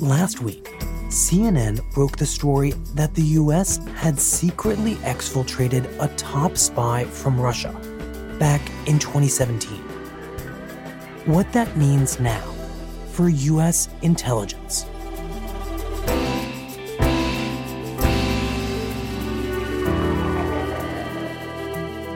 [0.00, 0.64] Last week,
[1.08, 7.78] CNN broke the story that the US had secretly exfiltrated a top spy from Russia
[8.38, 9.76] back in 2017.
[11.26, 12.40] What that means now
[13.12, 14.86] for US intelligence.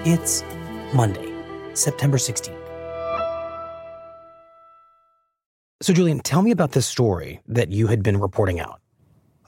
[0.06, 0.42] It's
[0.94, 1.34] Monday,
[1.74, 2.63] September 16th.
[5.84, 8.80] So, Julian, tell me about this story that you had been reporting out.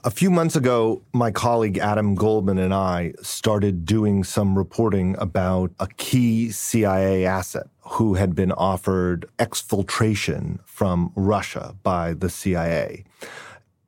[0.03, 5.71] A few months ago, my colleague Adam Goldman and I started doing some reporting about
[5.79, 13.03] a key CIA asset who had been offered exfiltration from Russia by the CIA.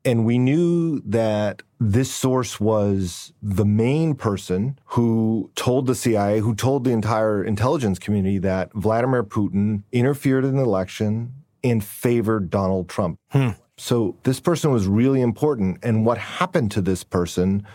[0.03, 6.55] And we knew that this source was the main person who told the CIA, who
[6.55, 12.89] told the entire intelligence community that Vladimir Putin interfered in the election, and favored Donald
[12.89, 13.19] Trump.
[13.31, 13.49] Hmm.
[13.77, 15.79] So this person was really important.
[15.83, 17.65] And what happened to this person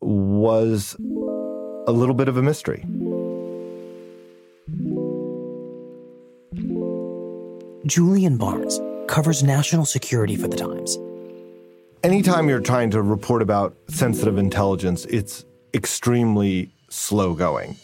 [0.00, 2.84] was a little bit of a mystery.
[7.86, 10.96] Julian Barnes covers national security for the Times.
[12.02, 17.76] Anytime you're trying to report about sensitive intelligence, it's extremely slow going.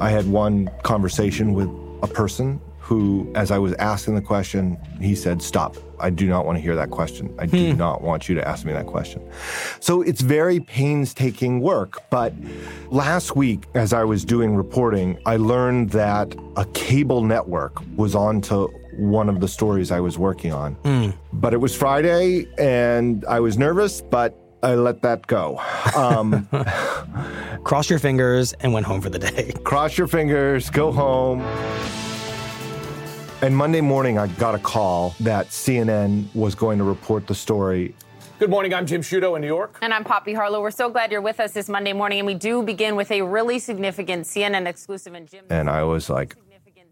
[0.00, 1.68] I had one conversation with
[2.02, 5.76] a person who, as I was asking the question, he said, Stop.
[6.00, 7.32] I do not want to hear that question.
[7.38, 7.78] I do hmm.
[7.78, 9.22] not want you to ask me that question.
[9.78, 12.02] So it's very painstaking work.
[12.10, 12.34] But
[12.90, 18.40] last week, as I was doing reporting, I learned that a cable network was on
[18.42, 20.74] to one of the stories I was working on.
[20.82, 21.14] Mm.
[21.32, 25.58] But it was Friday and I was nervous, but I let that go.
[25.96, 26.48] Um,
[27.64, 29.52] Cross your fingers and went home for the day.
[29.64, 31.40] Cross your fingers, go home.
[33.40, 37.94] And Monday morning, I got a call that CNN was going to report the story.
[38.38, 38.74] Good morning.
[38.74, 39.78] I'm Jim Sciutto in New York.
[39.82, 40.60] And I'm Poppy Harlow.
[40.60, 42.18] We're so glad you're with us this Monday morning.
[42.18, 45.14] And we do begin with a really significant CNN exclusive.
[45.14, 45.44] And Jim.
[45.48, 46.34] And I was like,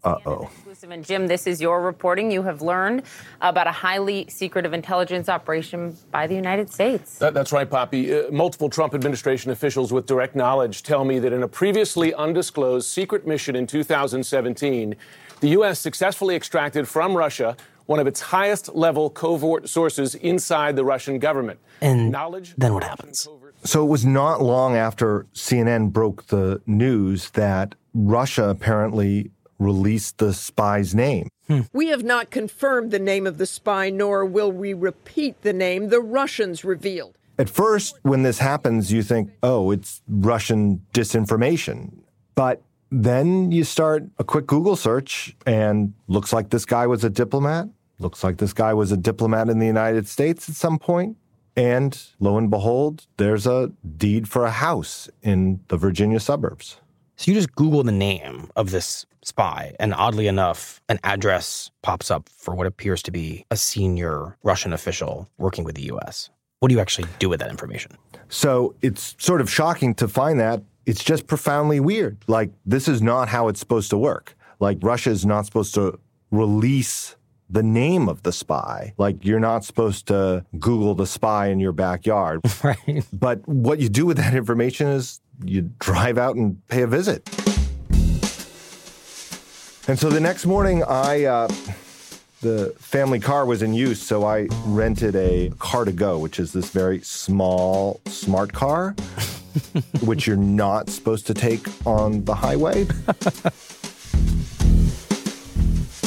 [0.03, 0.49] uh oh.
[0.89, 2.31] And Jim, this is your reporting.
[2.31, 3.03] You have learned
[3.39, 7.19] about a highly secretive intelligence operation by the United States.
[7.19, 8.11] That, that's right, Poppy.
[8.13, 12.87] Uh, multiple Trump administration officials with direct knowledge tell me that in a previously undisclosed
[12.87, 14.95] secret mission in 2017,
[15.39, 15.79] the U.S.
[15.79, 21.59] successfully extracted from Russia one of its highest level covert sources inside the Russian government.
[21.81, 22.53] And knowledge.
[22.57, 23.27] Then what happens?
[23.63, 30.33] So it was not long after CNN broke the news that Russia apparently released the
[30.33, 31.29] spy's name.
[31.47, 31.61] Hmm.
[31.71, 35.89] We have not confirmed the name of the spy, nor will we repeat the name
[35.89, 37.17] the Russians revealed.
[37.37, 41.91] At first, when this happens, you think, oh, it's Russian disinformation.
[42.35, 42.61] But
[42.91, 47.69] then you start a quick Google search and looks like this guy was a diplomat.
[47.99, 51.17] Looks like this guy was a diplomat in the United States at some point.
[51.55, 56.77] And lo and behold, there's a deed for a house in the Virginia suburbs.
[57.21, 62.09] So you just Google the name of this spy, and oddly enough, an address pops
[62.09, 66.31] up for what appears to be a senior Russian official working with the US.
[66.61, 67.95] What do you actually do with that information?
[68.29, 72.17] So it's sort of shocking to find that it's just profoundly weird.
[72.25, 74.35] Like, this is not how it's supposed to work.
[74.59, 75.99] Like, Russia is not supposed to
[76.31, 77.15] release
[77.51, 78.93] the name of the spy.
[78.97, 82.41] Like, you're not supposed to Google the spy in your backyard.
[82.63, 83.03] Right.
[83.11, 87.27] But what you do with that information is you drive out and pay a visit.
[89.87, 91.25] And so the next morning, I.
[91.25, 91.47] Uh,
[92.41, 96.99] the family car was in use, so I rented a car2go, which is this very
[97.01, 98.95] small smart car,
[100.01, 102.87] which you're not supposed to take on the highway.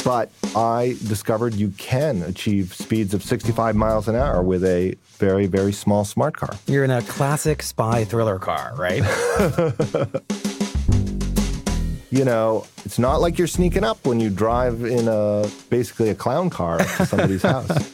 [0.05, 5.47] but I discovered you can achieve speeds of 65 miles an hour with a very,
[5.47, 6.55] very small smart car.
[6.67, 9.01] You're in a classic spy thriller car, right?
[12.11, 16.15] you know, it's not like you're sneaking up when you drive in a basically a
[16.15, 17.91] clown car to somebody's house.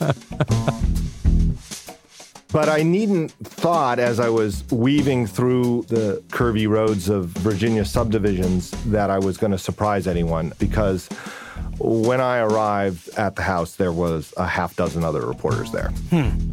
[2.52, 8.72] But I needn't thought as I was weaving through the curvy roads of Virginia subdivisions
[8.88, 11.08] that I was going to surprise anyone because
[11.79, 15.89] when I arrived at the house, there was a half dozen other reporters there.
[16.09, 16.51] Hmm.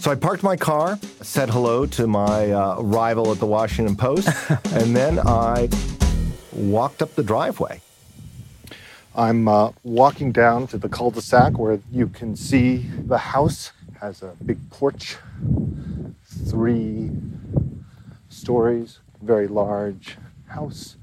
[0.00, 4.28] So I parked my car, said hello to my uh, rival at the Washington Post,
[4.72, 5.68] and then I
[6.52, 7.82] walked up the driveway.
[9.14, 14.34] I'm uh, walking down to the cul-de-sac where you can see the house has a
[14.46, 15.16] big porch,
[16.24, 17.10] three
[18.30, 20.96] stories, very large house.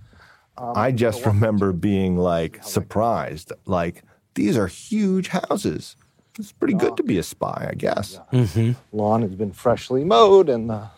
[0.58, 5.96] Um, I just remember being like surprised, like these are huge houses.
[6.40, 8.20] It's pretty good to be a spy, I guess.
[8.32, 8.74] Mm-hmm.
[8.96, 10.90] Lawn has been freshly mowed, and the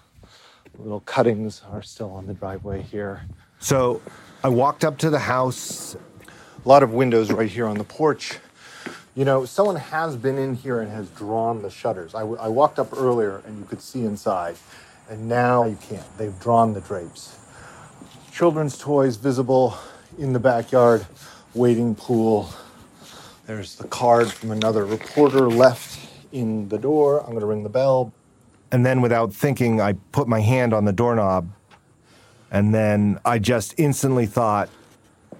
[0.77, 3.21] little cuttings are still on the driveway here.
[3.59, 4.01] So
[4.43, 5.95] I walked up to the house.
[6.65, 8.39] A lot of windows right here on the porch.
[9.15, 12.13] You know, someone has been in here and has drawn the shutters.
[12.13, 14.57] I, w- I walked up earlier and you could see inside,
[15.09, 16.05] and now you can't.
[16.17, 17.38] They've drawn the drapes.
[18.39, 19.77] Children's toys visible
[20.17, 21.05] in the backyard,
[21.53, 22.49] waiting pool.
[23.45, 25.99] There's the card from another reporter left
[26.31, 27.19] in the door.
[27.19, 28.13] I'm going to ring the bell.
[28.71, 31.49] And then, without thinking, I put my hand on the doorknob.
[32.49, 34.69] And then I just instantly thought,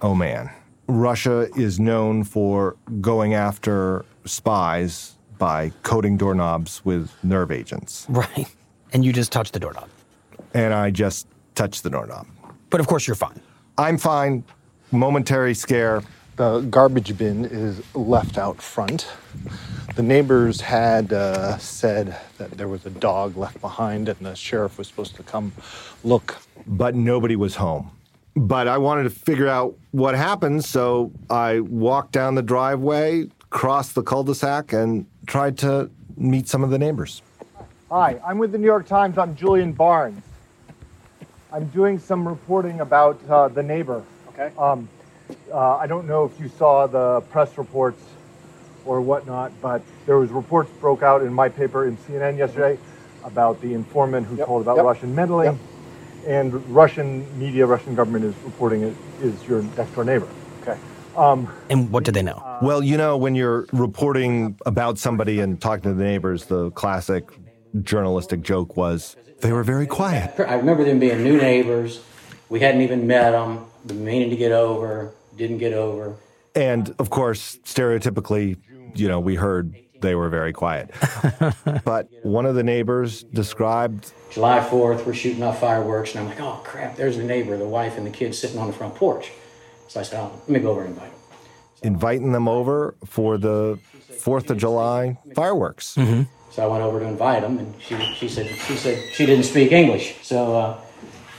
[0.02, 0.50] oh man,
[0.86, 8.04] Russia is known for going after spies by coating doorknobs with nerve agents.
[8.10, 8.54] Right.
[8.92, 9.88] And you just touched the doorknob.
[10.52, 12.26] And I just touched the doorknob.
[12.70, 13.40] But of course, you're fine.
[13.76, 14.44] I'm fine.
[14.92, 16.02] Momentary scare.
[16.36, 19.08] The garbage bin is left out front.
[19.96, 24.78] The neighbors had uh, said that there was a dog left behind and the sheriff
[24.78, 25.52] was supposed to come
[26.04, 26.38] look.
[26.66, 27.90] But nobody was home.
[28.36, 33.96] But I wanted to figure out what happened, so I walked down the driveway, crossed
[33.96, 37.22] the cul de sac, and tried to meet some of the neighbors.
[37.90, 39.18] Hi, I'm with the New York Times.
[39.18, 40.22] I'm Julian Barnes.
[41.52, 44.04] I'm doing some reporting about uh, the neighbor.
[44.28, 44.52] Okay.
[44.56, 44.88] Um,
[45.52, 48.02] uh, I don't know if you saw the press reports
[48.84, 52.78] or whatnot, but there was reports broke out in my paper in CNN yesterday
[53.24, 54.46] about the informant who yep.
[54.46, 54.84] told about yep.
[54.84, 55.52] Russian meddling.
[55.52, 55.58] Yep.
[56.26, 60.28] And Russian media, Russian government is reporting it is your next door neighbor.
[60.62, 60.78] Okay.
[61.16, 62.58] Um, and what do they know?
[62.62, 67.24] Well, you know, when you're reporting about somebody and talking to the neighbors, the classic
[67.82, 70.38] journalistic joke was they were very quiet.
[70.38, 72.00] I remember them being new neighbors.
[72.48, 76.16] We hadn't even met them, been meaning to get over, didn't get over.
[76.54, 78.56] And of course, stereotypically,
[78.94, 80.90] you know, we heard they were very quiet.
[81.84, 86.40] but one of the neighbors described July 4th, we're shooting off fireworks, and I'm like,
[86.40, 89.30] oh crap, there's the neighbor, the wife, and the kids sitting on the front porch.
[89.88, 91.20] So I said, oh, let me go over and invite them.
[91.74, 93.78] So, inviting them over for the
[94.12, 95.94] 4th of July fireworks.
[95.94, 96.22] Mm-hmm.
[96.50, 99.44] So I went over to invite them, and she, she said she said she didn't
[99.44, 100.16] speak English.
[100.22, 100.80] So uh,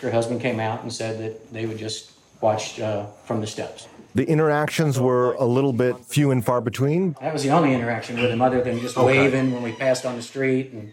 [0.02, 3.88] her husband came out and said that they would just watch uh, from the steps.
[4.16, 7.16] The interactions were a little bit few and far between.
[7.22, 9.06] That was the only interaction with him, other than just okay.
[9.06, 10.72] waving when we passed on the street.
[10.72, 10.92] And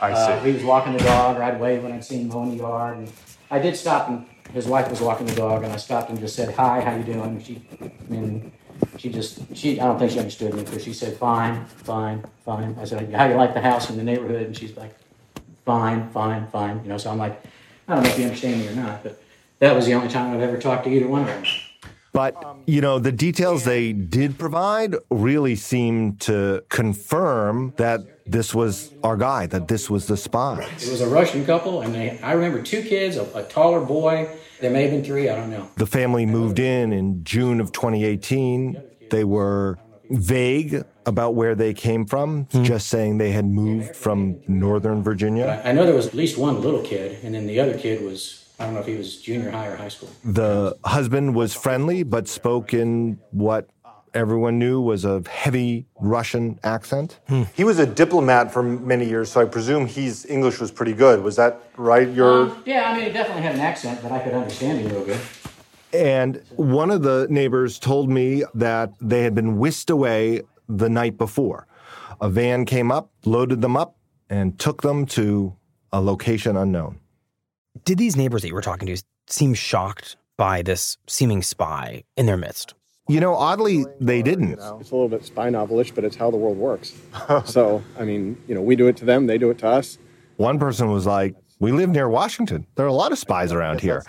[0.00, 0.32] I see.
[0.32, 2.58] Uh, he was walking the dog, or I'd wave when I'd see him mowing the
[2.58, 2.98] yard.
[2.98, 3.12] And
[3.50, 6.36] I did stop, and his wife was walking the dog, and I stopped and just
[6.36, 8.52] said, "Hi, how you doing?" And she, I mean,
[8.98, 12.76] she just she I don't think she understood me because she said fine, fine, fine.
[12.80, 14.94] I said how you like the house in the neighborhood, and she's like
[15.64, 16.80] fine, fine, fine.
[16.82, 17.42] You know, so I'm like
[17.88, 19.22] I don't know if you understand me or not, but
[19.58, 21.44] that was the only time I've ever talked to either one of them.
[22.12, 28.92] But you know, the details they did provide really seemed to confirm that this was
[29.02, 30.62] our guy, that this was the spy.
[30.78, 34.28] It was a Russian couple, and they, I remember two kids, a, a taller boy.
[34.60, 35.70] There may have been three, I don't know.
[35.76, 38.82] The family moved in in June of 2018.
[39.10, 39.78] They were
[40.10, 42.64] vague about where they came from, mm.
[42.64, 45.60] just saying they had moved from Northern Virginia.
[45.64, 48.02] I, I know there was at least one little kid, and then the other kid
[48.02, 50.08] was I don't know if he was junior high or high school.
[50.24, 53.68] The husband was friendly, but spoke in what
[54.16, 57.20] everyone knew was a heavy Russian accent.
[57.28, 57.42] Hmm.
[57.54, 61.22] He was a diplomat for many years, so I presume his English was pretty good.
[61.22, 62.08] Was that right?
[62.08, 64.90] Your um, yeah, I mean, he definitely had an accent, but I could understand him
[64.90, 65.20] real good.
[65.92, 71.16] And one of the neighbors told me that they had been whisked away the night
[71.16, 71.66] before.
[72.20, 73.96] A van came up, loaded them up,
[74.28, 75.54] and took them to
[75.92, 76.98] a location unknown.
[77.84, 82.26] Did these neighbors that you were talking to seem shocked by this seeming spy in
[82.26, 82.74] their midst?
[83.08, 84.52] You know, oddly, they didn't.
[84.52, 86.92] It's a little bit spy novelish, but it's how the world works.
[87.44, 89.98] so, I mean, you know, we do it to them, they do it to us.
[90.36, 92.66] One person was like, "We live near Washington.
[92.74, 94.02] There are a lot of spies around here."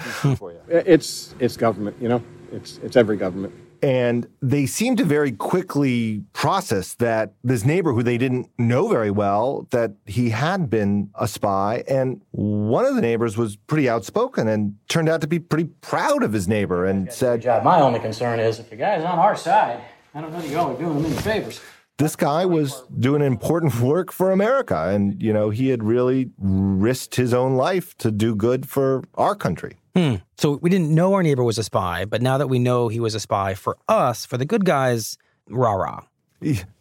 [0.68, 2.22] It's it's government, you know.
[2.52, 3.54] It's it's every government.
[3.82, 9.12] And they seemed to very quickly process that this neighbor who they didn't know very
[9.12, 11.84] well, that he had been a spy.
[11.88, 16.24] And one of the neighbors was pretty outspoken and turned out to be pretty proud
[16.24, 17.46] of his neighbor and said.
[17.64, 19.82] My only concern is if the guy's on our side,
[20.14, 21.60] I don't know that y'all are doing him any favors.
[21.98, 24.90] this guy was doing important work for America.
[24.90, 29.36] And, you know, he had really risked his own life to do good for our
[29.36, 29.78] country.
[29.98, 30.16] Hmm.
[30.38, 33.00] So we didn't know our neighbor was a spy, but now that we know he
[33.00, 35.18] was a spy for us, for the good guys,
[35.50, 36.04] rah rah.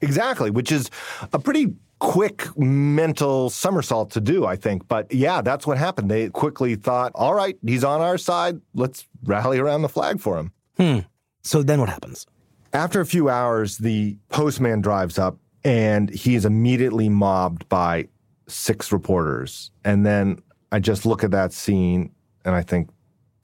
[0.03, 0.91] Exactly, which is
[1.33, 4.87] a pretty quick mental somersault to do, I think.
[4.87, 6.11] But yeah, that's what happened.
[6.11, 8.61] They quickly thought, all right, he's on our side.
[8.75, 10.53] Let's rally around the flag for him.
[10.77, 10.99] Hmm.
[11.43, 12.27] So then what happens?
[12.75, 18.09] After a few hours, the postman drives up and he is immediately mobbed by
[18.47, 19.71] six reporters.
[19.85, 22.13] And then I just look at that scene
[22.45, 22.91] and I think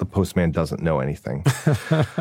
[0.02, 1.44] the postman doesn't know anything.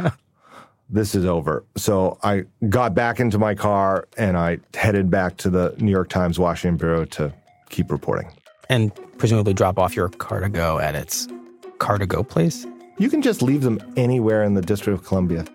[0.90, 1.64] this is over.
[1.76, 6.10] So I got back into my car and I headed back to the New York
[6.10, 7.34] Times Washington Bureau to
[7.70, 8.32] keep reporting.
[8.70, 11.26] And presumably drop off your car2go at its
[11.80, 12.68] car2go place?
[13.00, 15.46] You can just leave them anywhere in the District of Columbia.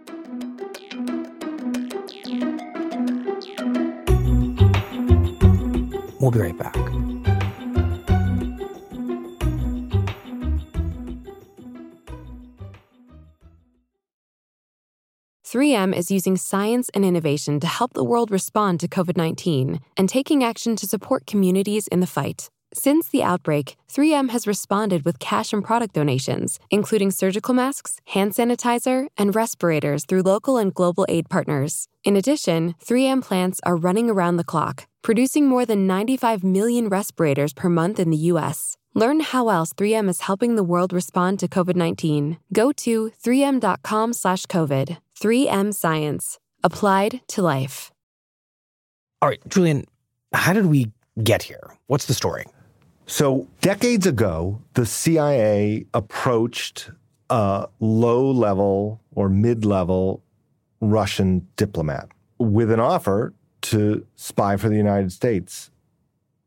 [6.18, 7.06] We'll be right back.
[15.49, 19.79] Three M is using science and innovation to help the world respond to COVID 19
[19.97, 22.50] and taking action to support communities in the fight.
[22.75, 28.33] Since the outbreak, 3M has responded with cash and product donations, including surgical masks, hand
[28.33, 31.87] sanitizer, and respirators through local and global aid partners.
[32.03, 37.53] In addition, 3M plants are running around the clock, producing more than 95 million respirators
[37.53, 38.76] per month in the U.S.
[38.95, 42.38] Learn how else 3M is helping the world respond to COVID-19.
[42.53, 44.97] Go to 3m.com/covid.
[45.20, 46.38] 3M Science.
[46.62, 47.92] Applied to life.
[49.23, 49.85] All right, Julian,
[50.32, 50.90] how did we
[51.23, 51.76] get here?
[51.87, 52.44] What's the story?
[53.06, 56.90] So, decades ago, the CIA approached
[57.30, 60.23] a low level or mid level
[60.80, 62.08] Russian diplomat
[62.38, 63.32] with an offer
[63.62, 65.70] to spy for the United States.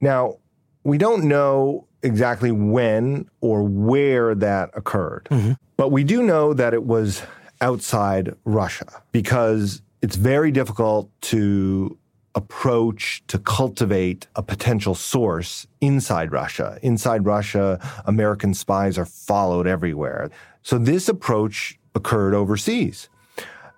[0.01, 0.37] Now,
[0.83, 5.53] we don't know exactly when or where that occurred, mm-hmm.
[5.77, 7.21] but we do know that it was
[7.61, 11.97] outside Russia because it's very difficult to
[12.35, 16.77] approach to cultivate a potential source inside Russia.
[16.81, 20.29] Inside Russia, American spies are followed everywhere.
[20.61, 23.09] So this approach occurred overseas.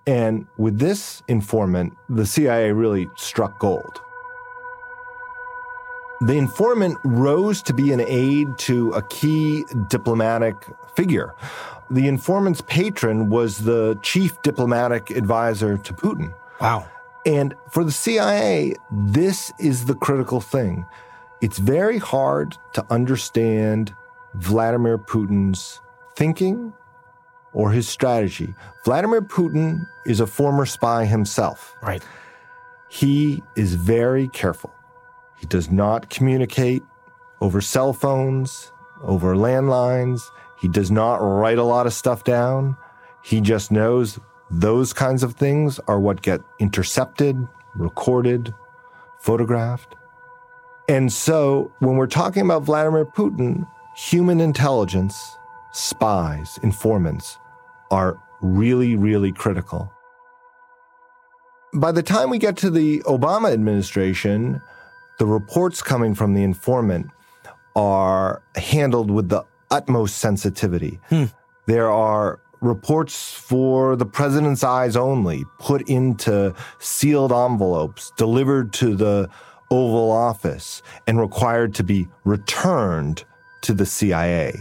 [0.05, 4.01] And with this informant, the CIA really struck gold.
[6.21, 10.55] The informant rose to be an aide to a key diplomatic
[10.95, 11.33] figure.
[11.91, 16.33] The informant's patron was the chief diplomatic advisor to Putin.
[16.61, 16.87] Wow.
[17.25, 20.85] And for the CIA, this is the critical thing.
[21.41, 23.93] It's very hard to understand
[24.35, 25.81] Vladimir Putin's
[26.15, 26.73] thinking
[27.53, 28.55] or his strategy.
[28.85, 31.75] Vladimir Putin is a former spy himself.
[31.83, 32.03] Right.
[32.89, 34.73] He is very careful.
[35.37, 36.83] He does not communicate
[37.41, 38.71] over cell phones,
[39.01, 40.21] over landlines.
[40.61, 42.77] He does not write a lot of stuff down.
[43.23, 44.19] He just knows
[44.51, 48.53] those kinds of things are what get intercepted, recorded,
[49.19, 49.95] photographed.
[50.87, 55.35] And so when we're talking about Vladimir Putin, human intelligence,
[55.71, 57.39] spies, informants
[57.89, 59.91] are really, really critical.
[61.73, 64.61] By the time we get to the Obama administration,
[65.17, 67.09] the reports coming from the informant
[67.75, 70.99] are handled with the utmost sensitivity.
[71.09, 71.25] Hmm.
[71.65, 79.29] There are reports for the president's eyes only, put into sealed envelopes, delivered to the
[79.71, 83.23] Oval Office, and required to be returned
[83.61, 84.53] to the CIA.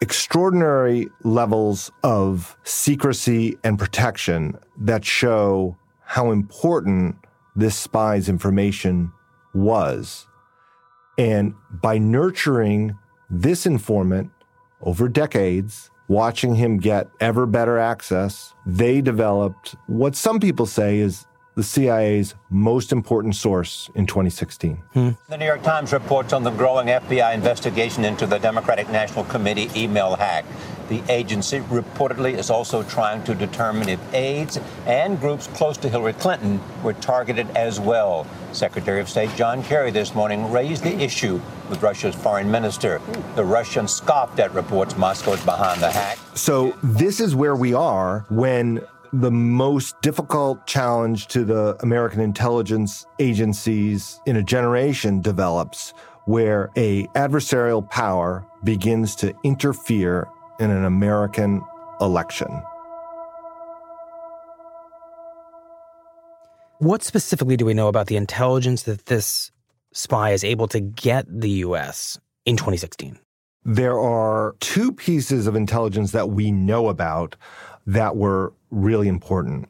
[0.00, 7.16] Extraordinary levels of secrecy and protection that show how important
[7.56, 9.12] this spy's information
[9.54, 10.26] was.
[11.16, 12.96] And by nurturing
[13.30, 14.30] this informant
[14.80, 21.26] over decades, watching him get ever better access, they developed what some people say is
[21.54, 24.76] the CIA's most important source in 2016.
[24.92, 25.10] Hmm.
[25.28, 29.68] The New York Times reports on the growing FBI investigation into the Democratic National Committee
[29.74, 30.44] email hack.
[30.88, 36.14] The agency reportedly is also trying to determine if aides and groups close to Hillary
[36.14, 38.26] Clinton were targeted as well.
[38.52, 43.02] Secretary of State John Kerry this morning raised the issue with Russia's foreign minister.
[43.34, 46.18] The Russian scoffed at reports Moscow is behind the hack.
[46.34, 48.80] So, this is where we are when
[49.12, 55.92] the most difficult challenge to the American intelligence agencies in a generation develops
[56.24, 61.62] where a adversarial power begins to interfere in an American
[62.00, 62.48] election.
[66.78, 69.50] What specifically do we know about the intelligence that this
[69.92, 73.18] spy is able to get the US in 2016?
[73.64, 77.36] There are two pieces of intelligence that we know about
[77.86, 79.68] that were really important.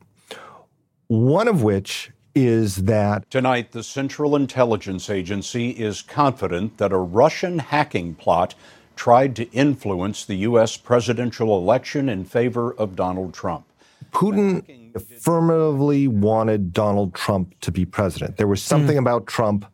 [1.06, 7.58] One of which is that tonight the Central Intelligence Agency is confident that a Russian
[7.58, 8.54] hacking plot
[8.98, 10.76] tried to influence the U.S.
[10.76, 13.64] presidential election in favor of Donald Trump.
[14.10, 18.36] Putin affirmatively wanted Donald Trump to be president.
[18.38, 19.00] There was something mm.
[19.00, 19.64] about Trump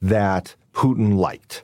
[0.00, 1.62] that Putin liked.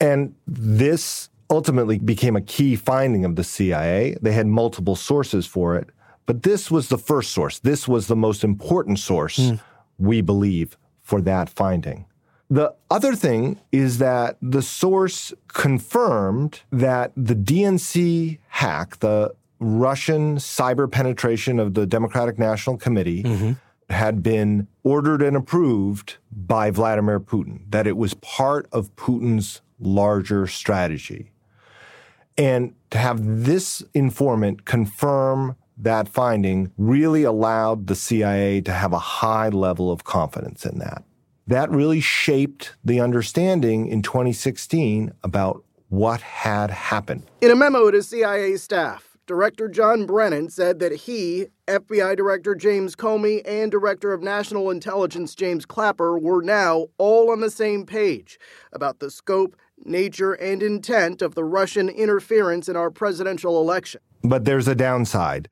[0.00, 4.16] And this ultimately became a key finding of the CIA.
[4.20, 5.90] They had multiple sources for it,
[6.26, 7.60] but this was the first source.
[7.60, 9.60] This was the most important source, mm.
[9.98, 12.06] we believe, for that finding.
[12.50, 20.90] The other thing is that the source confirmed that the DNC hack, the Russian cyber
[20.90, 23.52] penetration of the Democratic National Committee, mm-hmm.
[23.92, 30.46] had been ordered and approved by Vladimir Putin, that it was part of Putin's larger
[30.46, 31.32] strategy.
[32.36, 38.98] And to have this informant confirm that finding really allowed the CIA to have a
[38.98, 41.04] high level of confidence in that.
[41.46, 47.24] That really shaped the understanding in 2016 about what had happened.
[47.40, 52.94] In a memo to CIA staff, Director John Brennan said that he, FBI Director James
[52.94, 58.38] Comey, and Director of National Intelligence James Clapper were now all on the same page
[58.72, 64.00] about the scope nature, and intent of the Russian interference in our presidential election.
[64.22, 65.48] But there's a downside.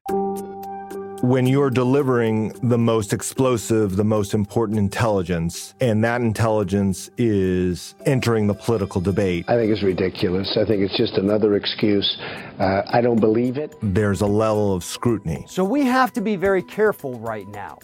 [1.23, 8.49] When you're delivering the most explosive, the most important intelligence, and that intelligence is entering
[8.49, 9.45] the political debate.
[9.47, 10.59] I think it's ridiculous.
[10.61, 12.19] I think it's just another excuse.
[12.59, 13.77] Uh, I don't believe it.
[13.83, 15.45] There's a level of scrutiny.
[15.47, 17.79] So we have to be very careful right now.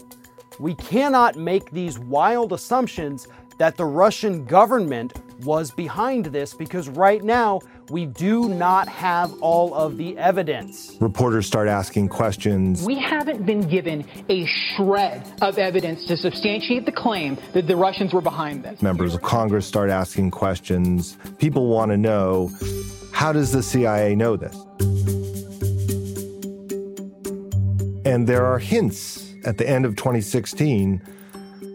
[0.58, 5.12] We cannot make these wild assumptions that the Russian government
[5.44, 10.96] was behind this because right now we do not have all of the evidence.
[11.00, 12.84] Reporters start asking questions.
[12.84, 18.12] We haven't been given a shred of evidence to substantiate the claim that the Russians
[18.12, 18.82] were behind this.
[18.82, 21.16] Members of Congress start asking questions.
[21.38, 22.50] People want to know
[23.12, 24.54] how does the CIA know this?
[28.04, 31.02] And there are hints at the end of 2016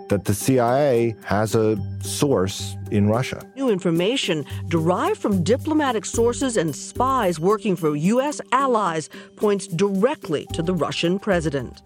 [0.10, 3.46] that the CIA has a source in Russia.
[3.56, 8.42] New information derived from diplomatic sources and spies working for U.S.
[8.52, 11.82] allies points directly to the Russian president.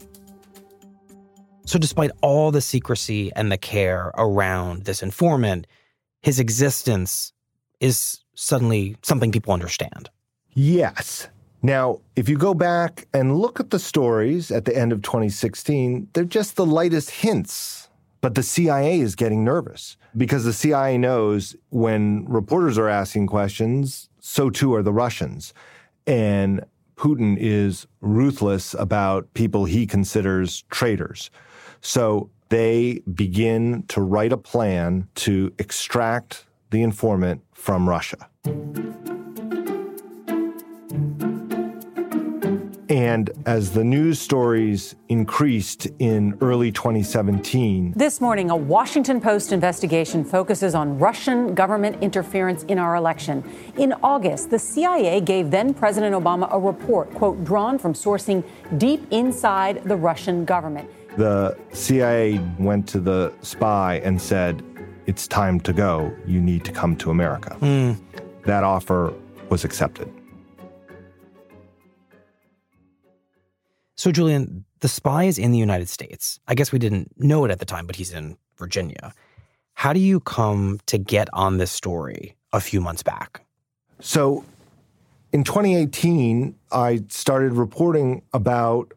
[1.65, 5.67] So, despite all the secrecy and the care around this informant,
[6.21, 7.33] his existence
[7.79, 10.09] is suddenly something people understand.
[10.53, 11.27] Yes.
[11.61, 16.07] Now, if you go back and look at the stories at the end of 2016,
[16.13, 17.86] they're just the lightest hints
[18.21, 24.09] but the CIA is getting nervous because the CIA knows when reporters are asking questions,
[24.19, 25.53] so too are the Russians.
[26.05, 26.63] And
[26.95, 31.29] Putin is ruthless about people he considers traitors.
[31.81, 38.29] So they begin to write a plan to extract the informant from Russia.
[42.89, 47.93] And as the news stories increased in early 2017.
[47.95, 53.43] This morning, a Washington Post investigation focuses on Russian government interference in our election.
[53.77, 58.43] In August, the CIA gave then President Obama a report, quote, drawn from sourcing
[58.77, 60.89] deep inside the Russian government.
[61.17, 64.63] The CIA went to the spy and said,
[65.07, 66.15] It's time to go.
[66.25, 67.57] You need to come to America.
[67.59, 67.97] Mm.
[68.45, 69.13] That offer
[69.49, 70.09] was accepted.
[73.97, 76.39] So, Julian, the spy is in the United States.
[76.47, 79.11] I guess we didn't know it at the time, but he's in Virginia.
[79.73, 83.41] How do you come to get on this story a few months back?
[83.99, 84.45] So,
[85.33, 88.93] in 2018, I started reporting about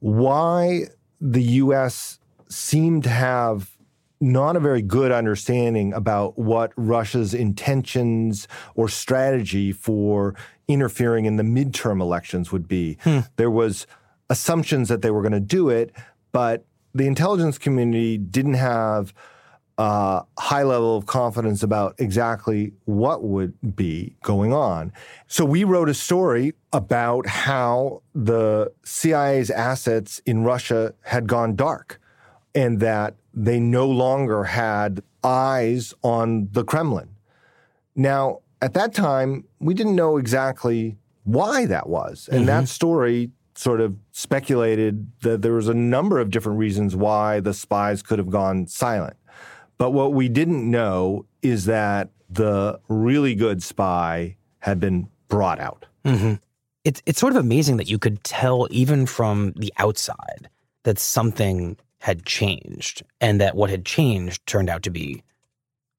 [0.00, 0.86] why
[1.20, 2.18] the US
[2.48, 3.70] seemed to have
[4.18, 10.34] not a very good understanding about what Russia's intentions or strategy for
[10.68, 12.96] interfering in the midterm elections would be.
[13.02, 13.20] Hmm.
[13.36, 13.86] There was
[14.32, 15.92] assumptions that they were going to do it,
[16.32, 16.64] but
[16.94, 19.12] the intelligence community didn't have
[19.76, 24.90] a high level of confidence about exactly what would be going on.
[25.26, 32.00] So we wrote a story about how the CIA's assets in Russia had gone dark
[32.54, 37.10] and that they no longer had eyes on the Kremlin.
[37.94, 42.28] Now, at that time, we didn't know exactly why that was.
[42.30, 42.46] And mm-hmm.
[42.46, 47.54] that story sort of speculated that there was a number of different reasons why the
[47.54, 49.16] spies could have gone silent.
[49.78, 55.86] But what we didn't know is that the really good spy had been brought out.
[56.04, 56.34] Mm-hmm.
[56.84, 60.48] It's, it's sort of amazing that you could tell, even from the outside,
[60.84, 65.22] that something had changed and that what had changed turned out to be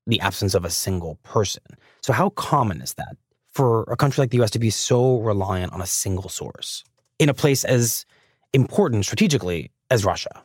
[0.05, 1.63] the absence of a single person.
[2.01, 3.15] So, how common is that
[3.53, 6.83] for a country like the US to be so reliant on a single source
[7.19, 8.05] in a place as
[8.53, 10.43] important strategically as Russia?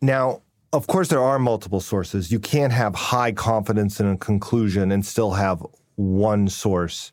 [0.00, 2.32] Now, of course, there are multiple sources.
[2.32, 7.12] You can't have high confidence in a conclusion and still have one source.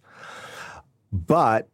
[1.11, 1.69] But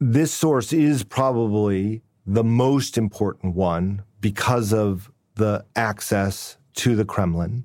[0.00, 7.64] this source is probably the most important one because of the access to the Kremlin.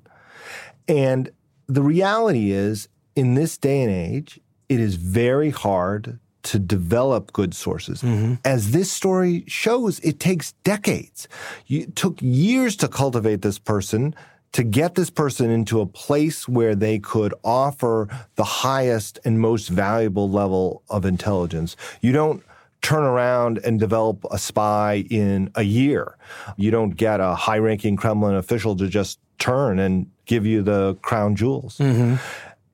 [0.88, 1.30] And
[1.66, 7.54] the reality is, in this day and age, it is very hard to develop good
[7.54, 8.02] sources.
[8.02, 8.34] Mm-hmm.
[8.44, 11.28] As this story shows, it takes decades.
[11.68, 14.14] It took years to cultivate this person,
[14.52, 19.68] to get this person into a place where they could offer the highest and most
[19.68, 21.76] valuable level of intelligence.
[22.00, 22.42] You don't
[22.82, 26.16] turn around and develop a spy in a year.
[26.56, 30.94] You don't get a high ranking Kremlin official to just turn and give you the
[31.02, 31.78] crown jewels.
[31.78, 32.16] Mm-hmm.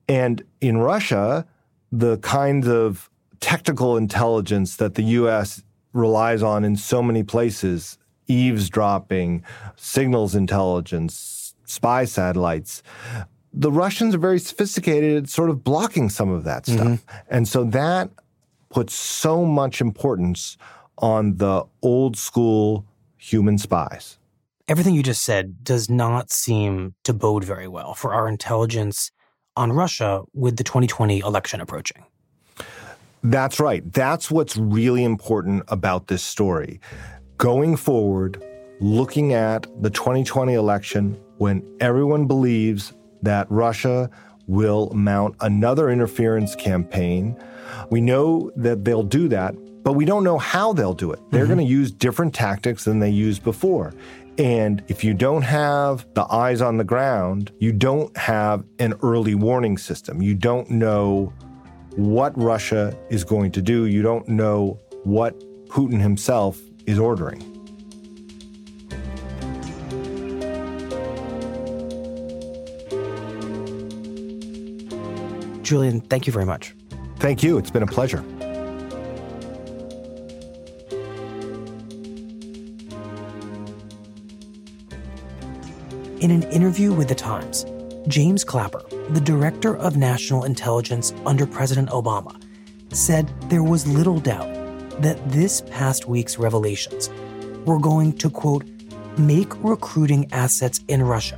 [0.09, 1.47] And in Russia,
[1.91, 3.09] the kinds of
[3.41, 9.43] technical intelligence that the US relies on in so many places eavesdropping,
[9.75, 12.81] signals intelligence, spy satellites.
[13.53, 16.87] The Russians are very sophisticated at sort of blocking some of that stuff.
[16.87, 17.17] Mm-hmm.
[17.29, 18.09] And so that
[18.69, 20.57] puts so much importance
[20.97, 22.85] on the old school
[23.17, 24.17] human spies.
[24.67, 29.11] Everything you just said does not seem to bode very well for our intelligence
[29.57, 32.05] on Russia with the 2020 election approaching.
[33.23, 33.91] That's right.
[33.93, 36.79] That's what's really important about this story.
[37.37, 38.43] Going forward,
[38.79, 44.09] looking at the 2020 election when everyone believes that Russia
[44.47, 47.37] will mount another interference campaign
[47.89, 51.19] we know that they'll do that, but we don't know how they'll do it.
[51.31, 51.55] They're mm-hmm.
[51.55, 53.93] going to use different tactics than they used before.
[54.37, 59.35] And if you don't have the eyes on the ground, you don't have an early
[59.35, 60.21] warning system.
[60.21, 61.33] You don't know
[61.95, 63.85] what Russia is going to do.
[63.85, 67.47] You don't know what Putin himself is ordering.
[75.63, 76.75] Julian, thank you very much.
[77.19, 77.57] Thank you.
[77.57, 78.23] It's been a pleasure.
[86.19, 87.65] In an interview with The Times,
[88.07, 92.41] James Clapper, the director of national intelligence under President Obama,
[92.93, 94.53] said there was little doubt
[95.01, 97.09] that this past week's revelations
[97.65, 98.65] were going to, quote,
[99.17, 101.37] make recruiting assets in Russia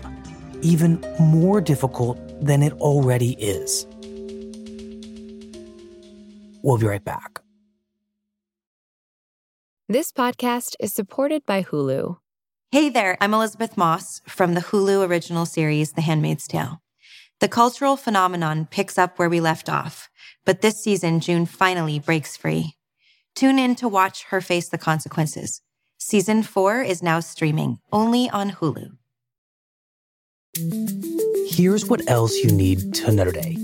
[0.63, 3.85] even more difficult than it already is.
[6.63, 7.41] We'll be right back.
[9.89, 12.17] This podcast is supported by Hulu.
[12.71, 16.82] Hey there, I'm Elisabeth Moss from the Hulu original series, The Handmaid's Tale.
[17.43, 20.09] The cultural phenomenon picks up where we left off,
[20.45, 22.77] but this season, June finally breaks free.
[23.35, 25.61] Tune in to watch her face the consequences.
[25.97, 28.91] Season four is now streaming only on Hulu.
[31.49, 33.57] Here's what else you need to know today.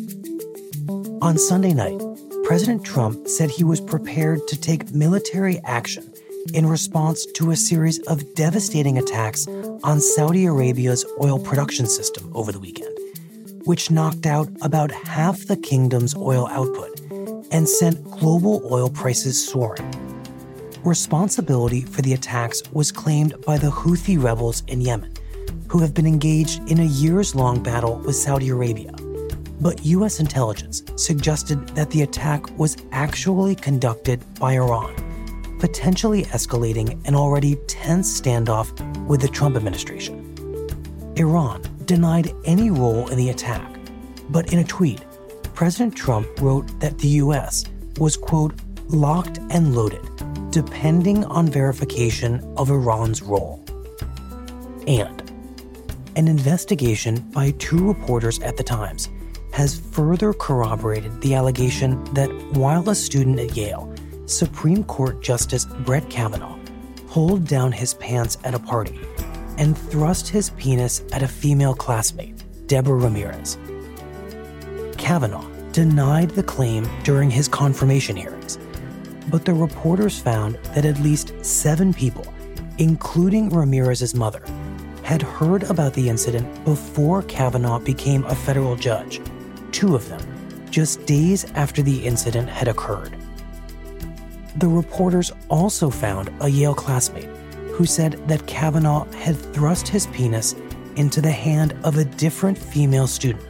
[1.21, 2.01] On Sunday night,
[2.43, 6.13] President Trump said he was prepared to take military action
[6.53, 9.47] in response to a series of devastating attacks
[9.85, 12.93] on Saudi Arabia's oil production system over the weekend,
[13.69, 16.99] which knocked out about half the kingdom's oil output
[17.51, 19.87] and sent global oil prices soaring.
[20.83, 25.13] Responsibility for the attacks was claimed by the Houthi rebels in Yemen,
[25.67, 28.91] who have been engaged in a years long battle with Saudi Arabia
[29.61, 34.95] But US intelligence suggested that the attack was actually conducted by Iran,
[35.59, 38.67] potentially escalating an already tense standoff
[39.05, 40.15] with the Trump administration.
[41.17, 43.79] Iran denied any role in the attack,
[44.29, 45.03] but in a tweet,
[45.55, 47.65] President Trump wrote that the US
[47.97, 48.53] was, quote,
[48.89, 50.05] locked and loaded,
[50.51, 53.65] depending on verification of Iran's role.
[54.85, 55.31] And
[56.15, 59.09] an investigation by two reporters at the Times
[59.51, 63.91] has further corroborated the allegation that while a student at Yale,
[64.27, 66.59] Supreme Court Justice Brett Kavanaugh
[67.07, 68.99] pulled down his pants at a party
[69.59, 73.57] and thrust his penis at a female classmate, Deborah Ramirez.
[74.97, 78.57] Kavanaugh denied the claim during his confirmation hearings,
[79.29, 82.25] but the reporters found that at least seven people,
[82.77, 84.43] including Ramirez's mother,
[85.03, 89.21] had heard about the incident before Kavanaugh became a federal judge,
[89.71, 90.21] two of them
[90.69, 93.15] just days after the incident had occurred.
[94.57, 97.29] The reporters also found a Yale classmate
[97.79, 100.53] who said that Kavanaugh had thrust his penis
[100.97, 103.41] into the hand of a different female student.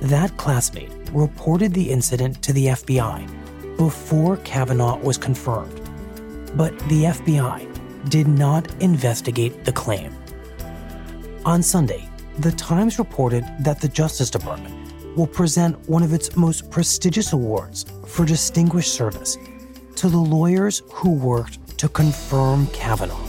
[0.00, 5.80] That classmate reported the incident to the FBI before Kavanaugh was confirmed,
[6.56, 10.12] but the FBI did not investigate the claim.
[11.44, 12.08] On Sunday,
[12.40, 14.74] The Times reported that the Justice Department
[15.16, 19.38] will present one of its most prestigious awards for distinguished service
[19.94, 23.27] to the lawyers who worked to confirm Kavanaugh.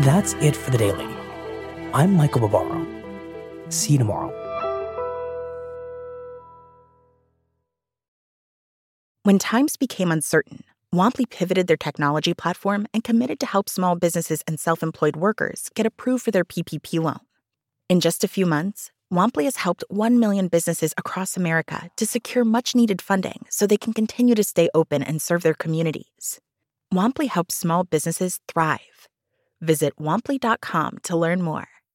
[0.00, 1.06] That's it for the daily.
[1.92, 2.86] I'm Michael Barbaro.
[3.68, 4.32] See you tomorrow.
[9.24, 14.42] When times became uncertain, Womply pivoted their technology platform and committed to help small businesses
[14.46, 17.20] and self employed workers get approved for their PPP loan.
[17.90, 22.46] In just a few months, Womply has helped 1 million businesses across America to secure
[22.46, 26.40] much needed funding so they can continue to stay open and serve their communities.
[26.90, 29.09] Womply helps small businesses thrive.
[29.60, 31.79] Visit womply.com to learn more.